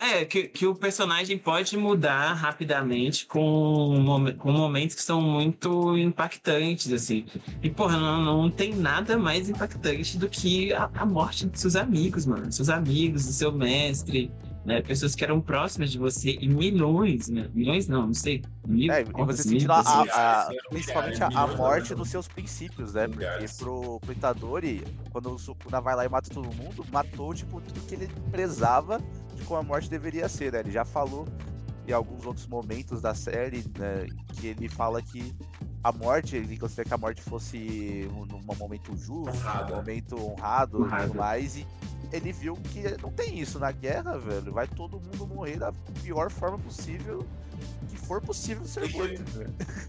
É? 0.00 0.24
Que, 0.24 0.44
que 0.44 0.66
o 0.66 0.74
personagem 0.74 1.36
pode 1.36 1.76
mudar 1.76 2.32
rapidamente 2.34 3.26
com, 3.26 4.26
com 4.38 4.52
momentos 4.52 4.94
que 4.94 5.02
são 5.02 5.20
muito 5.20 5.96
impactantes, 5.98 6.92
assim. 6.92 7.26
E, 7.62 7.68
porra, 7.68 7.98
não, 7.98 8.22
não 8.22 8.50
tem 8.50 8.74
nada 8.74 9.18
mais 9.18 9.48
impactante 9.48 10.16
do 10.16 10.28
que 10.28 10.72
a, 10.72 10.90
a 10.94 11.06
morte 11.06 11.46
dos 11.46 11.60
seus 11.60 11.76
amigos, 11.76 12.26
mano. 12.26 12.50
Seus 12.52 12.68
amigos, 12.68 13.26
do 13.26 13.32
seu 13.32 13.50
mestre, 13.52 14.30
né? 14.68 14.82
Pessoas 14.82 15.14
que 15.14 15.24
eram 15.24 15.40
próximas 15.40 15.90
de 15.90 15.98
você 15.98 16.36
e 16.40 16.46
milhões, 16.46 17.28
né? 17.28 17.48
Milhões 17.54 17.88
não, 17.88 18.08
não 18.08 18.14
sei. 18.14 18.42
Mil, 18.66 18.92
é, 18.92 19.00
e 19.00 19.24
você 19.24 19.42
sentindo 19.42 19.72
a, 19.72 19.80
a, 19.80 20.42
a, 20.42 20.50
principalmente 20.68 21.22
a, 21.22 21.46
morte 21.46 21.94
dos 21.94 22.10
seus 22.10 22.28
princípios, 22.28 22.92
né? 22.92 23.08
Porque 23.08 23.24
pro, 23.56 23.98
pro 24.00 24.12
Itadori, 24.12 24.84
quando 25.10 25.32
o 25.32 25.38
Sukuna 25.38 25.80
vai 25.80 25.96
lá 25.96 26.04
e 26.04 26.08
mata 26.08 26.28
todo 26.28 26.54
mundo, 26.54 26.84
matou, 26.92 27.32
tipo, 27.32 27.62
tudo 27.62 27.80
que 27.86 27.94
ele 27.94 28.08
prezava 28.30 29.00
de 29.38 29.44
como 29.44 29.58
a 29.58 29.62
morte 29.62 29.88
deveria 29.88 30.28
ser, 30.28 30.52
né? 30.52 30.60
Ele 30.60 30.70
já 30.70 30.84
falou 30.84 31.26
em 31.86 31.92
alguns 31.92 32.26
outros 32.26 32.46
momentos 32.46 33.00
da 33.00 33.14
série, 33.14 33.64
né, 33.78 34.06
que 34.34 34.48
ele 34.48 34.68
fala 34.68 35.00
que 35.00 35.34
a 35.82 35.90
morte, 35.90 36.36
ele 36.36 36.58
considera 36.58 36.86
que 36.86 36.94
a 36.94 36.98
morte 36.98 37.22
fosse 37.22 38.06
um, 38.12 38.22
um 38.22 38.56
momento 38.56 38.94
justo, 38.94 39.32
um 39.32 39.76
momento 39.76 40.20
honrado, 40.20 40.82
honrado. 40.82 41.04
e 41.04 41.06
tudo 41.06 41.16
mais, 41.16 41.56
e 41.56 41.66
ele 42.12 42.32
viu 42.32 42.54
que 42.54 42.82
não 43.00 43.10
tem 43.10 43.38
isso 43.38 43.58
na 43.58 43.70
guerra, 43.70 44.18
velho. 44.18 44.52
Vai 44.52 44.66
todo 44.66 45.00
mundo 45.00 45.26
morrer 45.26 45.58
da 45.58 45.72
pior 46.02 46.30
forma 46.30 46.58
possível 46.58 47.24
que 47.88 47.96
for 47.96 48.20
possível 48.20 48.66
ser 48.66 48.90
morto. 48.90 49.22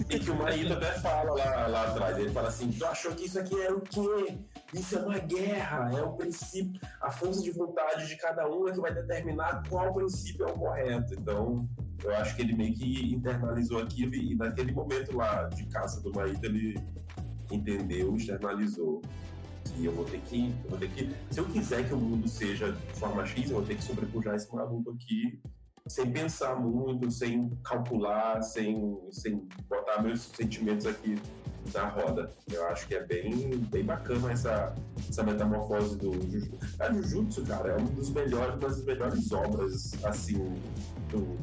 E 0.10 0.20
que 0.20 0.32
o 0.32 0.36
marido 0.36 0.74
até 0.74 1.00
fala 1.00 1.34
lá, 1.34 1.68
lá 1.68 1.88
atrás, 1.88 2.18
ele 2.18 2.32
fala 2.32 2.50
assim, 2.50 2.72
tu 2.72 2.86
achou 2.86 3.14
que 3.14 3.26
isso 3.26 3.40
aqui 3.40 3.60
é 3.62 3.72
o 3.72 3.82
quê? 3.82 4.38
Isso 4.74 4.98
é 4.98 5.02
uma 5.02 5.18
guerra, 5.18 5.92
é 5.98 6.02
o 6.02 6.14
princípio, 6.14 6.80
a 7.02 7.10
força 7.10 7.42
de 7.42 7.52
vontade 7.52 8.08
de 8.08 8.16
cada 8.18 8.48
um 8.48 8.68
é 8.68 8.72
que 8.72 8.80
vai 8.80 8.94
determinar 8.94 9.64
qual 9.68 9.92
princípio 9.94 10.48
é 10.48 10.52
o 10.52 10.54
correto. 10.54 11.14
Então, 11.16 11.68
eu 12.04 12.16
acho 12.16 12.36
que 12.36 12.44
ele 12.44 12.54
meio 12.54 12.74
que 12.76 13.14
internalizou 13.14 13.82
aquilo 13.82 14.14
e 14.14 14.36
naquele 14.36 14.72
momento 14.72 15.16
lá 15.18 15.46
de 15.50 15.66
caça 15.66 16.02
do 16.02 16.14
marido 16.14 16.46
ele 16.46 16.80
entendeu, 17.52 18.16
externalizou 18.16 19.02
que 19.66 19.86
eu 19.86 19.92
vou 19.92 20.06
ter 20.06 20.22
que, 20.22 20.54
eu 20.64 20.70
vou 20.70 20.80
ter 20.80 20.90
que, 20.92 21.16
se 21.32 21.40
eu 21.40 21.46
quiser 21.46 21.88
que 21.88 21.94
o 21.94 21.98
mundo 21.98 22.28
seja 22.28 22.72
de 22.72 23.00
forma 23.00 23.26
X, 23.26 23.50
eu 23.50 23.58
vou 23.58 23.66
ter 23.66 23.76
que 23.76 23.84
sobrepujar 23.84 24.36
esse 24.36 24.54
maluco 24.54 24.92
aqui 24.92 25.42
sem 25.88 26.12
pensar 26.12 26.56
muito, 26.56 27.10
sem 27.10 27.50
calcular, 27.64 28.44
sem, 28.44 29.00
sem 29.10 29.48
botar 29.68 30.02
meus 30.04 30.22
sentimentos 30.22 30.86
aqui 30.86 31.20
na 31.74 31.88
roda. 31.88 32.34
Eu 32.52 32.68
acho 32.68 32.88
que 32.88 32.96
é 32.96 33.04
bem, 33.04 33.58
bem 33.72 33.84
bacana 33.84 34.32
essa, 34.32 34.74
essa 35.08 35.24
metamorfose 35.24 35.98
do 35.98 36.14
Jujutsu. 36.14 36.58
A 36.80 36.92
Jujutsu, 36.92 37.46
cara, 37.46 37.70
é 37.70 37.78
uma 37.78 37.90
dos 37.92 38.10
melhores, 38.10 38.56
uma 38.56 38.70
das 38.70 38.84
melhores 38.84 39.32
obras, 39.32 39.94
assim, 40.04 40.38
do, 41.10 41.38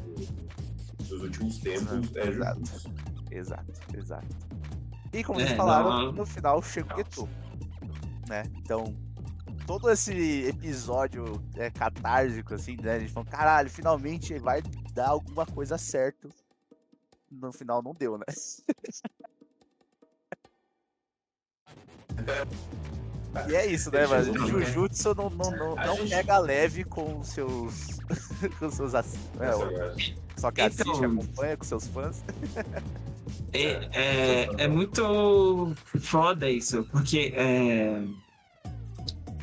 dos 1.03 1.21
últimos 1.21 1.57
tempos. 1.59 2.15
É 2.15 2.27
exato, 2.27 2.61
exato, 3.31 3.97
exato. 3.97 4.47
E 5.13 5.23
como 5.23 5.39
eles 5.39 5.51
é, 5.51 5.55
falaram, 5.55 5.89
não... 5.89 6.11
no 6.11 6.25
final 6.25 6.61
chega 6.61 6.93
o 6.93 6.97
Geto 6.97 7.29
né? 8.27 8.43
Então, 8.57 8.93
todo 9.65 9.89
esse 9.89 10.45
episódio 10.47 11.41
é, 11.55 11.71
catártico, 11.71 12.53
assim, 12.53 12.75
né? 12.77 12.95
A 12.95 12.99
gente 12.99 13.11
falou, 13.11 13.29
caralho, 13.29 13.69
finalmente 13.69 14.37
vai 14.37 14.61
dar 14.93 15.09
alguma 15.09 15.45
coisa 15.45 15.77
certo. 15.77 16.29
No 17.31 17.51
final 17.51 17.81
não 17.81 17.93
deu, 17.93 18.17
né? 18.17 18.25
E 23.49 23.55
é 23.55 23.67
isso, 23.67 23.91
né, 23.91 24.07
mas 24.07 24.27
o 24.27 24.33
Jujutsu 24.33 25.13
não, 25.13 25.29
não, 25.29 25.51
não, 25.51 25.75
não 25.75 25.95
gente... 25.97 26.09
pega 26.09 26.39
leve 26.39 26.83
com 26.83 27.19
os 27.19 27.27
seus. 27.27 27.99
com 28.57 28.65
os 28.65 28.73
seus. 28.73 28.93
É, 28.93 29.03
só 30.35 30.51
que 30.51 30.61
assiste, 30.61 30.81
então... 30.81 31.05
acompanha 31.05 31.57
com 31.57 31.63
seus 31.63 31.87
fãs. 31.87 32.23
É, 33.53 33.89
é, 33.93 34.49
é 34.57 34.67
muito 34.67 35.75
foda 35.99 36.49
isso, 36.49 36.83
porque 36.91 37.33
é, 37.35 38.01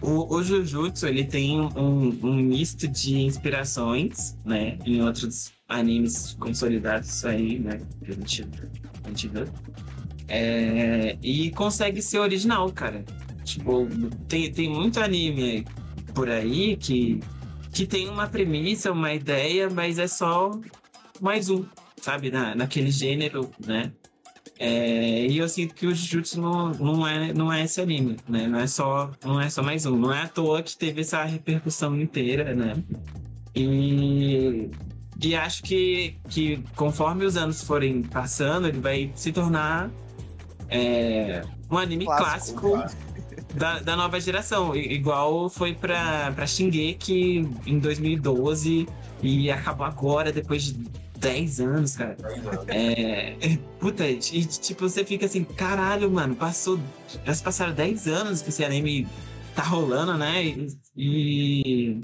o, 0.05 0.35
o 0.35 0.43
Jujutsu 0.43 1.07
ele 1.07 1.25
tem 1.25 1.61
um, 1.61 2.09
um 2.23 2.35
misto 2.37 2.87
de 2.87 3.23
inspirações, 3.23 4.37
né? 4.45 4.79
Em 4.85 5.03
outros 5.03 5.53
animes 5.69 6.35
consolidados 6.38 7.25
aí, 7.25 7.59
né? 7.59 7.81
Que 8.05 8.12
a 8.12 8.14
gente, 8.14 8.49
a 9.05 9.09
gente 9.09 9.29
vê. 9.29 9.45
É, 10.28 11.16
e 11.23 11.50
consegue 11.50 12.00
ser 12.00 12.19
original, 12.19 12.71
cara. 12.73 13.04
Tipo, 13.45 13.87
tem, 14.26 14.50
tem 14.50 14.69
muito 14.69 15.00
anime 15.00 15.66
por 16.14 16.31
aí 16.31 16.76
que, 16.76 17.21
que 17.73 17.87
tem 17.87 18.09
uma 18.09 18.26
premissa, 18.26 18.90
uma 18.90 19.12
ideia, 19.12 19.69
mas 19.69 19.99
é 19.99 20.07
só 20.07 20.59
mais 21.21 21.50
um, 21.50 21.64
sabe? 22.00 22.31
Na, 22.31 22.54
naquele 22.54 22.90
gênero, 22.90 23.50
né? 23.64 23.93
É, 24.59 25.26
e 25.26 25.37
eu 25.38 25.49
sinto 25.49 25.75
que 25.75 25.87
o 25.87 25.95
Jujutsu 25.95 26.40
não, 26.40 26.71
não, 26.71 27.07
é, 27.07 27.33
não 27.33 27.52
é 27.52 27.64
esse 27.64 27.81
anime, 27.81 28.16
né? 28.28 28.47
Não 28.47 28.61
é, 28.61 28.66
só, 28.66 29.11
não 29.25 29.40
é 29.40 29.50
só 29.50 29.62
mais 29.62 29.85
um. 29.85 29.97
Não 29.97 30.12
é 30.12 30.23
à 30.23 30.28
toa 30.28 30.62
que 30.62 30.76
teve 30.76 31.00
essa 31.00 31.25
repercussão 31.25 32.00
inteira, 32.00 32.54
né? 32.54 32.75
E, 33.54 34.71
e 35.23 35.35
acho 35.35 35.62
que, 35.62 36.16
que 36.28 36.62
conforme 36.76 37.25
os 37.25 37.37
anos 37.37 37.62
forem 37.62 38.02
passando, 38.02 38.69
ele 38.69 38.81
vai 38.81 39.11
se 39.14 39.33
tornar 39.33 39.90
é, 40.75 41.43
um 41.71 41.78
anime 41.78 42.04
clássico, 42.04 42.71
clássico 42.71 43.02
da, 43.54 43.81
da 43.81 43.97
nova 43.97 44.21
geração. 44.21 44.75
Igual 44.75 45.49
foi 45.49 45.75
pra, 45.75 46.33
pra 46.33 46.47
Shingeki 46.47 47.49
em 47.66 47.78
2012 47.78 48.88
e 49.23 49.50
acabou 49.50 49.87
agora, 49.87 50.33
depois 50.33 50.64
de 50.64 50.75
10 51.19 51.61
anos, 51.61 51.97
cara. 51.97 52.16
É, 52.69 53.37
puta, 53.78 54.07
e 54.07 54.19
tipo, 54.19 54.88
você 54.88 55.04
fica 55.04 55.26
assim, 55.26 55.45
caralho, 55.45 56.11
mano, 56.11 56.35
passou. 56.35 56.78
Já 57.25 57.35
passaram 57.37 57.73
10 57.73 58.07
anos 58.09 58.43
que 58.43 58.50
esse 58.50 58.64
anime 58.64 59.07
tá 59.54 59.62
rolando, 59.62 60.19
né? 60.19 60.45
E. 60.45 60.69
E 60.97 62.00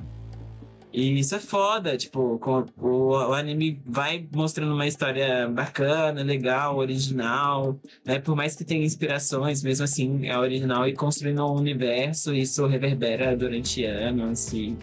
isso 0.93 1.35
é 1.35 1.39
foda, 1.39 1.97
tipo, 1.97 2.39
com, 2.39 2.65
o, 2.79 3.11
o 3.11 3.33
anime 3.33 3.81
vai 3.87 4.27
mostrando 4.35 4.75
uma 4.75 4.87
história 4.87 5.49
bacana, 5.49 6.23
legal, 6.23 6.77
original, 6.77 7.79
né? 8.05 8.19
Por 8.19 8.35
mais 8.35 8.57
que 8.57 8.65
tenha 8.65 8.85
inspirações, 8.85 9.63
mesmo 9.63 9.85
assim, 9.85 10.27
é 10.27 10.37
original 10.37 10.89
e 10.89 10.93
construindo 10.93 11.45
um 11.47 11.55
universo, 11.55 12.35
isso 12.35 12.67
reverbera 12.67 13.37
durante 13.37 13.85
anos 13.85 14.53
e, 14.53 14.77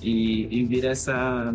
e, 0.00 0.48
e 0.50 0.64
vira 0.64 0.90
essa, 0.90 1.54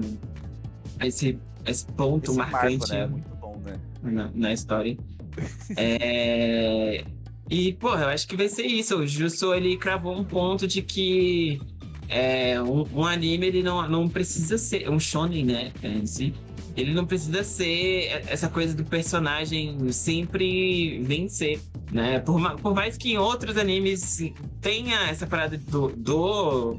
esse 1.04 1.40
esse 1.66 1.86
ponto 1.86 2.32
esse 2.32 2.38
marcante 2.38 2.78
marco, 2.78 2.94
né? 2.94 3.08
Muito 3.08 3.36
bom, 3.36 3.62
né? 3.66 3.80
na, 4.02 4.32
na 4.34 4.54
história. 4.54 4.98
é... 5.76 7.04
E, 7.50 7.74
porra, 7.74 8.04
eu 8.04 8.10
acho 8.10 8.28
que 8.28 8.36
vai 8.36 8.50
ser 8.50 8.66
isso. 8.66 8.98
O 8.98 9.08
Justo, 9.08 9.54
ele 9.54 9.78
cravou 9.78 10.18
um 10.18 10.24
ponto 10.24 10.68
de 10.68 10.82
que 10.82 11.62
é, 12.10 12.62
um, 12.62 12.86
um, 12.94 13.06
anime, 13.06 13.48
ele 13.48 13.64
não, 13.64 13.88
não 13.88 14.08
precisa 14.08 14.58
ser... 14.58 14.90
Um 14.90 15.00
shonen, 15.00 15.46
né? 15.46 15.72
Si, 16.06 16.34
ele 16.76 16.94
não 16.94 17.06
precisa 17.06 17.44
ser 17.44 18.24
essa 18.28 18.48
coisa 18.48 18.76
do 18.76 18.86
personagem 18.86 19.92
sempre 19.92 21.02
vencer, 21.04 21.60
né? 21.92 22.20
Por, 22.20 22.40
por 22.58 22.76
mais 22.76 22.98
que 22.98 23.14
em 23.14 23.18
outros 23.18 23.58
animes 23.58 24.20
tenha 24.62 25.10
essa 25.10 25.26
parada 25.26 25.58
do, 25.58 25.90
do, 25.90 26.78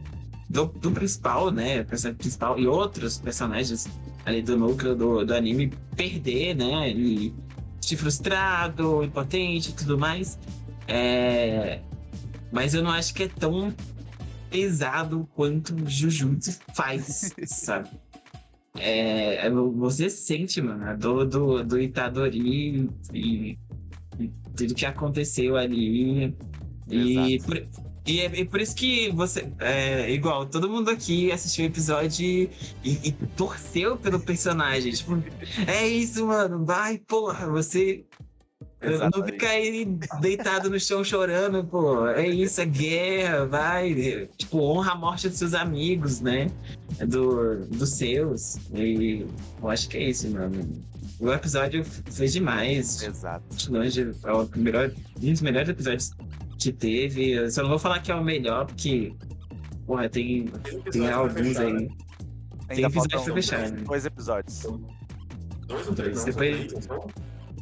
do, 0.48 0.66
do 0.66 0.90
principal, 0.92 1.50
né? 1.50 1.82
Personagem 1.82 2.16
principal 2.16 2.58
e 2.58 2.66
outros 2.66 3.18
personagens 3.18 3.88
ali 4.24 4.40
do 4.40 4.56
núcleo 4.56 4.94
do, 4.94 5.24
do 5.24 5.34
anime 5.34 5.72
perder, 5.96 6.54
né? 6.54 6.90
E 6.90 7.34
se 7.80 7.96
frustrado, 7.96 9.02
impotente 9.02 9.70
e 9.70 9.72
tudo 9.72 9.98
mais. 9.98 10.38
É... 10.86 11.80
Mas 12.52 12.72
eu 12.72 12.82
não 12.82 12.90
acho 12.90 13.12
que 13.14 13.24
é 13.24 13.28
tão 13.28 13.74
pesado 14.50 15.28
quanto 15.34 15.74
Jujutsu 15.88 16.58
faz, 16.74 17.32
sabe? 17.46 17.90
É, 18.76 19.46
é, 19.46 19.50
você 19.50 20.08
sente, 20.08 20.60
mano, 20.60 20.84
a 20.84 20.94
dor 20.94 21.26
do, 21.26 21.64
do 21.64 21.80
Itadori 21.80 22.88
e, 23.12 23.58
e 24.18 24.30
tudo 24.56 24.74
que 24.74 24.86
aconteceu 24.86 25.56
ali. 25.56 26.34
E 26.88 27.38
por, 27.40 27.62
E 28.08 28.20
é, 28.20 28.40
é, 28.40 28.44
por 28.44 28.60
isso 28.60 28.74
que 28.74 29.10
você. 29.10 29.52
É, 29.58 30.10
igual, 30.10 30.46
todo 30.46 30.68
mundo 30.68 30.90
aqui 30.90 31.30
assistiu 31.30 31.64
o 31.64 31.68
episódio 31.68 32.24
e, 32.24 32.50
e, 32.82 33.12
torceu 33.36 33.96
pelo 33.98 34.18
personagem. 34.18 34.92
Tipo, 34.92 35.22
é 35.66 35.86
isso, 35.86 36.26
mano. 36.26 36.64
Vai, 36.64 36.98
porra, 36.98 37.46
você. 37.46 38.04
Exatamente. 38.80 39.18
Não 39.18 39.26
fica 39.26 39.48
aí 39.48 39.98
deitado 40.20 40.70
no 40.70 40.78
chão 40.78 41.02
chorando, 41.02 41.64
pô. 41.64 42.06
É 42.08 42.26
isso, 42.26 42.60
é 42.60 42.66
guerra, 42.66 43.46
vai. 43.46 44.28
Tipo, 44.36 44.60
honra 44.60 44.92
a 44.92 44.94
morte 44.96 45.28
dos 45.28 45.38
seus 45.38 45.54
amigos, 45.54 46.20
né? 46.20 46.48
Do, 47.06 47.66
dos 47.66 47.90
seus. 47.90 48.56
E 48.72 49.26
eu 49.60 49.68
acho 49.68 49.88
que 49.88 49.96
é 49.96 50.10
isso, 50.10 50.30
mano. 50.30 50.84
O 51.18 51.32
episódio 51.32 51.84
foi 51.84 52.28
demais. 52.28 53.02
Exato. 53.02 53.72
Longe, 53.72 54.14
é 54.24 54.32
o 54.32 54.48
melhor, 54.56 54.92
um 55.20 55.32
dos 55.32 55.40
melhores 55.40 55.68
episódios 55.68 56.12
que 56.58 56.72
teve. 56.72 57.32
Eu 57.32 57.50
só 57.50 57.62
não 57.62 57.70
vou 57.70 57.78
falar 57.78 58.00
que 58.00 58.12
é 58.12 58.14
o 58.14 58.22
melhor, 58.22 58.66
porque. 58.66 59.12
Porra, 59.86 60.08
tem, 60.08 60.46
tem 60.92 61.10
alguns 61.10 61.56
aí. 61.56 61.68
Ainda 61.72 61.88
tem 62.68 62.84
episódios 62.84 63.22
pra 63.22 63.34
fechar, 63.34 63.70
né? 63.70 63.82
Dois 63.84 64.04
episódios. 64.04 64.62
Dois 65.66 65.88
ou 65.88 65.94
três? 65.94 66.24
Depois... 66.24 66.72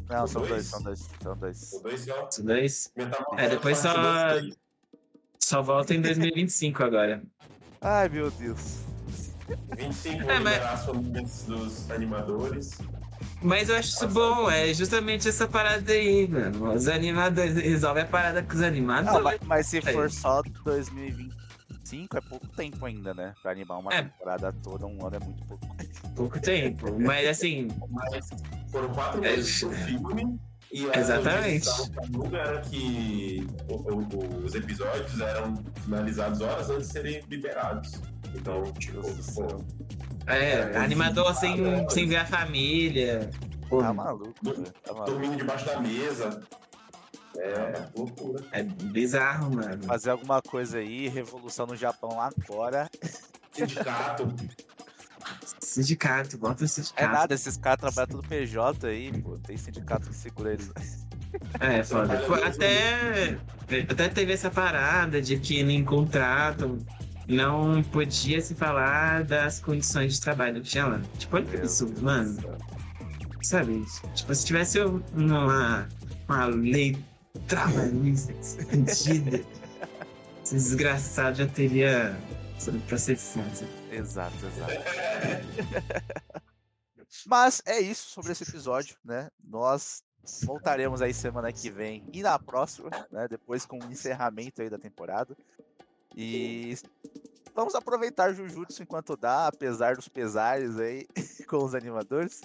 Não, 0.09 0.27
são 0.27 0.41
dois, 0.45 0.65
são 0.65 0.81
dois. 0.81 1.09
São 1.21 1.37
dois. 1.37 1.57
São 1.57 1.81
dois? 1.81 2.09
São 2.29 2.45
dois. 2.45 2.93
É, 3.37 3.49
depois 3.49 3.77
só. 3.77 3.93
Só 5.39 5.61
volta 5.61 5.93
em 5.93 6.01
2025 6.01 6.83
agora. 6.83 7.21
Ai, 7.81 8.09
meu 8.09 8.31
Deus. 8.31 8.79
25 9.77 10.29
é, 10.29 10.39
mas... 10.39 10.85
dos 11.45 11.89
animadores. 11.91 12.77
Mas 13.41 13.69
eu 13.69 13.75
acho 13.75 13.89
isso 13.89 14.07
bom, 14.07 14.49
é 14.49 14.73
justamente 14.73 15.29
essa 15.29 15.47
parada 15.47 15.91
aí, 15.91 16.27
mano. 16.27 16.73
Os 16.73 16.87
animadores 16.87 17.55
resolvem 17.55 18.03
a 18.03 18.05
parada 18.05 18.41
com 18.41 18.53
os 18.53 18.61
animadores. 18.61 19.13
Não, 19.13 19.23
mas, 19.23 19.39
mas, 19.45 19.67
se 19.67 19.81
for 19.81 20.09
só 20.09 20.41
2025, 20.63 22.17
é 22.17 22.21
pouco 22.21 22.47
tempo 22.47 22.85
ainda, 22.85 23.13
né? 23.13 23.33
Pra 23.41 23.51
animar 23.51 23.79
uma 23.79 23.93
é. 23.93 24.03
temporada 24.03 24.51
toda, 24.63 24.85
um 24.85 25.05
ano 25.05 25.15
é 25.15 25.19
muito 25.19 25.45
pouco. 25.45 25.67
Pouco 26.15 26.39
tempo, 26.41 26.99
mas 26.99 27.27
assim. 27.27 27.67
Mas 27.89 28.27
foram 28.71 28.89
quatro 28.89 29.23
é, 29.23 29.35
meses 29.35 29.63
é... 29.63 29.69
filme. 29.85 30.39
E 30.71 30.85
Exatamente. 30.97 31.69
era 32.33 32.59
que 32.59 33.47
os 34.43 34.53
episódios 34.53 35.19
eram 35.21 35.63
finalizados 35.81 36.41
horas 36.41 36.69
antes 36.69 36.87
de 36.87 36.93
serem 36.93 37.23
liberados. 37.29 37.93
Então, 38.35 38.63
tipo, 38.73 39.01
pô, 39.33 39.63
é, 40.27 40.73
é 40.73 40.77
animador 40.77 41.33
sem, 41.35 41.87
sem 41.89 42.05
ver 42.05 42.17
a 42.17 42.25
família. 42.25 43.29
Pô, 43.69 43.79
tá 43.79 43.93
maluco, 43.93 44.33
tá 44.83 44.93
maluco. 44.93 45.11
Dormindo 45.11 45.37
debaixo 45.37 45.65
da 45.65 45.79
mesa. 45.79 46.43
É, 47.37 47.87
loucura. 47.95 48.43
É 48.51 48.63
bizarro, 48.63 49.55
mano. 49.55 49.83
Fazer 49.83 50.09
alguma 50.09 50.41
coisa 50.41 50.79
aí, 50.79 51.07
revolução 51.07 51.65
no 51.65 51.75
Japão 51.75 52.19
agora. 52.19 52.89
Sindicato. 53.53 54.27
Sindicato, 55.77 56.39
bota 56.39 56.65
o 56.65 56.67
sindicato. 56.67 57.03
É 57.03 57.07
nada, 57.07 57.35
esses 57.35 57.55
caras 57.55 57.79
trabalham 57.79 58.07
tudo 58.07 58.27
PJ 58.27 58.87
aí, 58.87 59.11
pô. 59.21 59.37
Tem 59.37 59.55
sindicato 59.55 60.09
que 60.09 60.15
segura 60.15 60.53
eles. 60.53 60.71
É, 61.59 61.83
foda. 61.83 62.19
Até, 62.43 63.37
até 63.87 64.09
teve 64.09 64.33
essa 64.33 64.49
parada 64.49 65.21
de 65.21 65.37
que 65.37 65.61
nem 65.61 65.85
contrato 65.85 66.79
não 67.27 67.83
podia 67.83 68.41
se 68.41 68.55
falar 68.55 69.23
das 69.23 69.59
condições 69.59 70.15
de 70.15 70.21
trabalho 70.21 70.61
do 70.61 70.67
Xalan. 70.67 71.03
Tipo, 71.19 71.35
olha 71.35 71.45
que 71.45 71.57
absurdo, 71.57 72.01
mano. 72.01 72.35
Sabe? 73.43 73.85
Tipo, 74.15 74.33
se 74.33 74.45
tivesse 74.47 74.79
uma, 74.79 75.87
uma 76.27 76.45
lei 76.45 76.97
trabalhista 77.47 78.33
escondida, 78.33 79.41
esse 80.43 80.55
desgraçado 80.55 81.37
já 81.37 81.45
teria 81.45 82.17
sido 82.59 82.79
processado. 82.87 83.47
Exato, 83.91 84.35
exato. 84.45 84.73
Mas 87.25 87.61
é 87.65 87.79
isso 87.79 88.09
sobre 88.09 88.31
esse 88.31 88.43
episódio, 88.43 88.95
né? 89.03 89.29
Nós 89.43 90.03
voltaremos 90.43 91.01
aí 91.01 91.13
semana 91.13 91.51
que 91.51 91.69
vem 91.69 92.03
e 92.13 92.21
na 92.21 92.37
próxima, 92.37 92.89
né? 93.11 93.27
Depois 93.27 93.65
com 93.65 93.79
o 93.79 93.91
encerramento 93.91 94.61
aí 94.61 94.69
da 94.69 94.77
temporada. 94.77 95.35
E 96.15 96.75
vamos 97.55 97.75
aproveitar 97.75 98.33
Jujutsu 98.33 98.83
enquanto 98.83 99.15
dá, 99.15 99.47
apesar 99.47 99.95
dos 99.95 100.07
pesares 100.07 100.77
aí 100.77 101.07
com 101.47 101.63
os 101.63 101.73
animadores. 101.73 102.41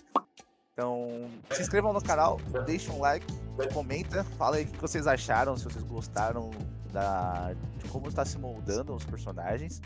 Então, 0.72 1.30
se 1.50 1.62
inscrevam 1.62 1.92
no 1.92 2.02
canal, 2.02 2.38
deixem 2.64 2.94
um 2.94 3.00
like, 3.00 3.26
comenta, 3.74 4.24
fala 4.38 4.56
aí 4.56 4.64
o 4.64 4.66
que 4.68 4.78
vocês 4.78 5.06
acharam, 5.06 5.54
se 5.56 5.64
vocês 5.64 5.84
gostaram 5.84 6.50
da, 6.90 7.52
de 7.76 7.88
como 7.90 8.08
está 8.08 8.24
se 8.24 8.38
moldando 8.38 8.94
os 8.94 9.04
personagens. 9.04 9.82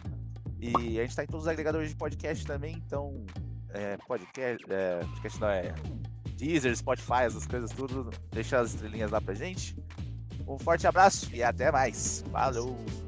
E 0.67 0.99
a 0.99 1.03
gente 1.03 1.11
está 1.11 1.25
em 1.25 1.27
todos 1.27 1.47
os 1.47 1.49
agregadores 1.49 1.91
de 1.91 1.97
podcast 1.97 2.45
também, 2.47 2.83
então 2.87 3.25
é, 3.71 3.97
podcast, 4.07 4.65
é, 4.71 4.99
podcast 5.01 5.41
não 5.41 5.49
é 5.49 5.75
Deezer, 6.37 6.77
Spotify, 6.77 7.23
essas 7.25 7.47
coisas 7.47 7.71
tudo. 7.71 8.11
Deixa 8.31 8.59
as 8.59 8.75
estrelinhas 8.75 9.11
lá 9.11 9.21
pra 9.21 9.35
gente. 9.35 9.77
Um 10.47 10.59
forte 10.59 10.87
abraço 10.87 11.35
e 11.35 11.43
até 11.43 11.73
mais. 11.73 12.25
Falou! 12.31 13.06